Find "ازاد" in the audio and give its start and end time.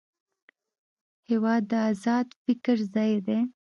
1.91-2.27